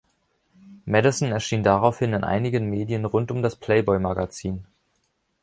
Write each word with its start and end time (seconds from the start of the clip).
Madison 0.87 1.31
erschien 1.31 1.61
daraufhin 1.61 2.13
in 2.13 2.23
einigen 2.23 2.67
Medien 2.71 3.05
rund 3.05 3.29
um 3.29 3.43
das 3.43 3.55
Playboy-Magazin. 3.55 4.65